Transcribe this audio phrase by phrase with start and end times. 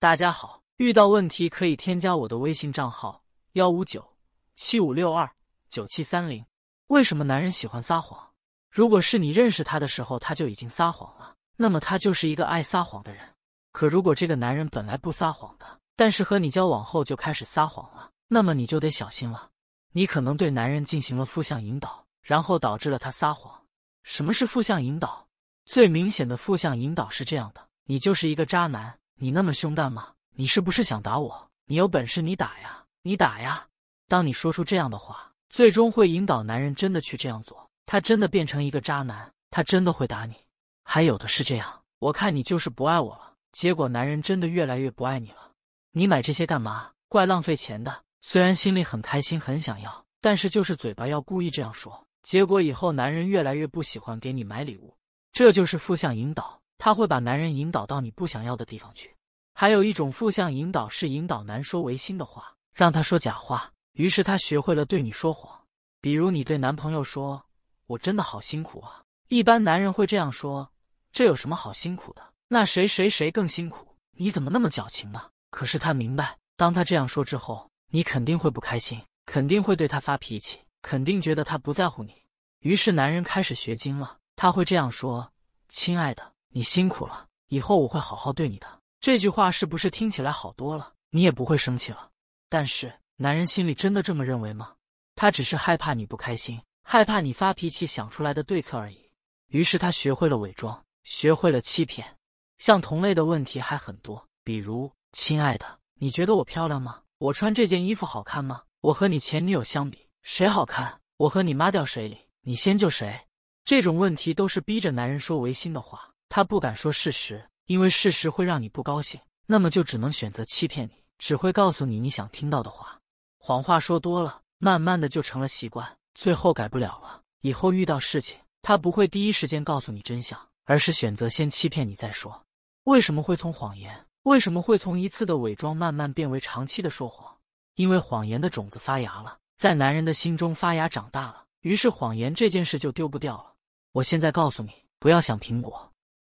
[0.00, 3.20] 大家好，遇到问题可以添加我的微信账号
[3.54, 4.14] 幺五九
[4.54, 5.28] 七五六二
[5.68, 6.46] 九七三零。
[6.86, 8.30] 为什么男人喜欢撒谎？
[8.70, 13.28] 如果是你认识他的时候他就已经撒谎了，那么他就是一个爱撒谎的人。
[13.72, 19.50] 可如果这个男人本来不撒谎的，但是和你交往后就开始撒谎了，那么你就得小心了。
[19.90, 23.66] 你可能对男人进行了负向引导，然后导致了他撒谎。
[24.04, 25.26] 什么是负向引导？
[25.64, 30.12] 最明显的负向引导是这样的：你就是一个渣男，你那么凶弹吗？
[30.36, 31.50] 你是不是想打我？
[31.66, 33.66] 你有本事你打呀，你打呀！
[34.06, 40.36] 当你说出这样的话，最终会引导男人真的去这样做，他真的变成一个渣男，他真的会打你。
[40.84, 45.50] 还有的是这样，我看你就是不爱我了，结果男人真的越来越不爱你了。
[45.90, 46.92] 你买这些干嘛？
[47.08, 48.04] 怪浪费钱的。
[48.20, 54.94] 虽然心里很开心，很想要，但是就是嘴巴要故意这样说，结果以后男人越来越不喜欢给你买礼物。
[55.32, 59.14] 这就是负向引导，他会把男人引导到你不想要的地方去。
[59.52, 65.60] 还有一种负向引导是引导男说违心的话，让他说假话，于是他学会了对你说谎。
[66.00, 67.44] 比如你对男朋友说
[67.88, 70.70] ：“我真的好辛苦啊。”一般男人会这样说
[71.12, 72.22] ：“这有什么好辛苦的？
[72.46, 73.96] 那谁谁谁更辛苦？
[74.12, 82.14] 你怎么那么矫情呢？”可是他明白，当他这样说之后，你肯定会不开心，肯定会对他发脾气，肯定觉得他不在乎你。
[82.60, 85.32] 于是男人开始学精了，他会这样说
[85.68, 88.66] ：“亲爱的，你辛苦了，以后我会好好对你的。”
[89.00, 90.92] 这句话是不是听起来好多了？
[91.10, 92.10] 你也不会生气了。
[92.48, 94.74] 但是男人心里真的这么认为吗？
[95.14, 99.10] 他只是害怕你不开心，害怕你发脾气想出来的对策而已。
[99.48, 102.16] 于是他学会了伪装，学会了欺骗。
[102.58, 104.90] 像同类的问题还很多，比如。
[105.12, 107.02] 亲爱的，你觉得我漂亮吗？
[107.16, 108.62] 我穿这件衣服好看吗？
[108.82, 111.00] 我和你前女友相比，谁好看？
[111.16, 113.26] 我和你妈掉水里，你先救谁？
[113.64, 122.98] 这种问题都是逼着男人说违心的话，他不敢说事实，因为事实会让你不高兴，那么就只能选择欺骗你，只会告诉你你想听到的话。
[123.38, 127.22] 谎话说多了，慢慢的就成了习惯，最后改不了了。
[127.40, 132.44] 以后遇到事情，他不会第一时间告诉你真相，而是选择先欺骗你再说。
[132.84, 134.04] 为什么会从谎言？
[134.24, 137.34] 为什么会从一次的伪装慢慢变为长期的说谎？
[137.76, 143.54] 因为谎言的种子发芽了，在男人的心中发芽长大了，于是谎言这件事就丢不掉了。
[143.92, 145.87] 我现在告诉你，不要想苹果。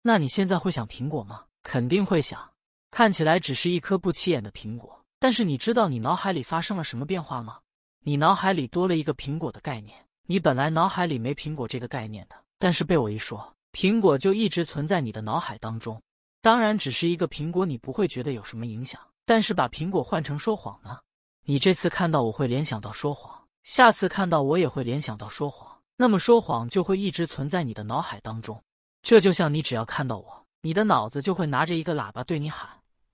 [0.07, 1.44] 那你现在会想苹果吗？
[1.63, 2.50] 肯定会想。
[2.91, 7.59] 看起来只是一颗不起眼的苹果，但是你知道你脑海里发生了什么变化吗？
[8.06, 9.94] 你脑海里多了一个苹果的概念。
[10.25, 16.01] 你本来脑海里没苹果这个概念的，但是被我一说，苹果就一直存在你的脑海当中。
[16.41, 19.01] 当然，只是一个苹果，你不会觉得有什么影响。
[19.25, 20.97] 但是把苹果换成说谎呢？
[21.44, 28.63] 你这次看到我会联想到说谎，下次看到我也会联想到说谎，那么说谎就会一直存在你的脑海当中。
[29.07, 32.69] 这就像你只要看到我，你的脑子就会拿着一个喇叭对你喊，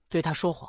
[0.09, 0.67] 对他说谎。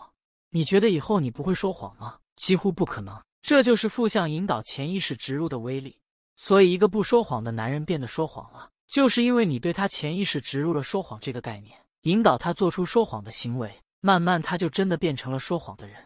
[0.51, 2.19] 你觉得以后你不会说谎吗？
[2.37, 3.19] 几乎不可能。
[3.41, 5.99] 这就是负向引导潜意识植入的威力。
[6.37, 11.75] 所以，一个不说谎的男人变得说谎了，就是因为你对他潜意识植入了说谎这个概念。
[12.03, 15.97] 引导他做出说谎的行为，慢慢他就真的变成了说谎的人。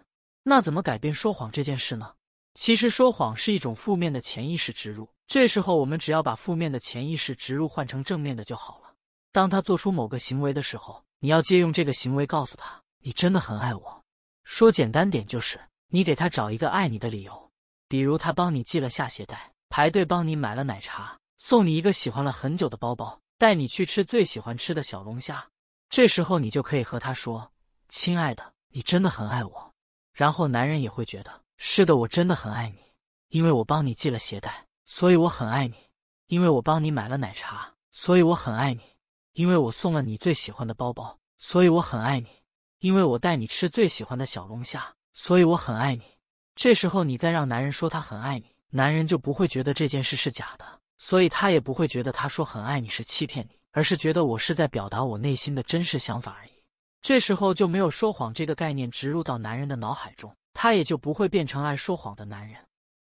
[0.44, 2.12] 那怎么改变说谎这件事呢？
[2.54, 8.87] 其实说谎是一种负面的潜意识植入，这时候我们只要把负面的潜意识植入换成正面的就好了。
[9.30, 14.04] 当他做出某个行为的时候，你要借用这个行为告诉他，你真的很爱我。
[14.44, 17.50] 说简单点就是，你给他找一个爱你的理由，
[17.88, 25.46] 比如他帮你系了下鞋带，排队帮你买了奶茶，送你一个喜欢了很久的包包，带你去吃最喜欢吃的小龙虾。
[25.90, 27.50] 这时候你就可以和他说
[27.88, 29.74] ：“亲爱的，你真的很爱我。”
[30.12, 32.78] 然后男人也会觉得：“是的，我真的很爱你，
[33.28, 35.76] 因为我帮你系了鞋带，所以我很爱你；
[36.26, 38.80] 因为我帮你买了奶茶，所以我很爱你；
[39.38, 42.26] 因为我送了你最喜欢的包包，所以我很爱你；
[42.80, 46.02] 因为我带你吃最喜欢的小龙虾，所以我很爱你。”
[46.56, 50.66] 这时候你再让男人说他很爱你，男人就不会觉得这件事是假的，
[50.98, 53.56] 所以他也不会觉得他说很爱你是欺骗你。
[53.70, 56.50] 而是觉得我是在表达我内心的真实想法而已，
[57.00, 62.56] 这时候就没有说谎这个概念植入到男人的脑海中，他也就不会变成爱说谎的男人。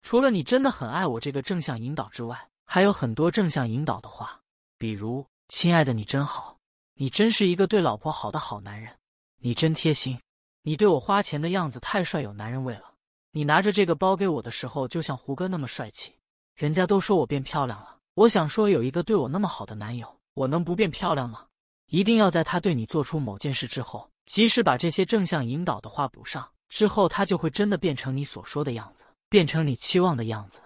[0.01, 4.39] 除了你真的很爱我这个正向引导之外，还有很多正向引导的话，
[4.79, 6.57] 比如“亲爱的，你真好，
[6.95, 8.91] 你真是一个对老婆好的好男人，
[9.39, 10.19] 你真贴心，
[10.63, 12.93] 你对我花钱的样子太帅，有男人味了。
[13.31, 16.13] 你拿着这个包给我的时候，就像胡歌那么帅气。
[16.55, 21.45] 人家都说我变漂亮了，我想说有一个对我那么好的男友。”我能不变漂亮吗？
[21.91, 30.59] 一定要在他对你做出某件事之后，及时把这些正向引导的话补上，之后他就会真的变成你所说的样子，变成你期望的样子。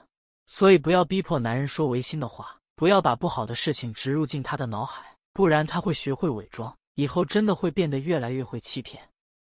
[0.46, 5.04] 所以不要逼迫男人说违心的话，不要把不好的事情植入进他的脑海，
[5.34, 9.02] 不然他会学会伪装，以后真的会变得越来越会欺骗。